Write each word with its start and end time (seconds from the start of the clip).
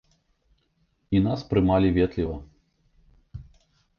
І 1.17 1.19
нас 1.27 1.43
прымалі 1.51 1.91
ветліва. 1.99 2.37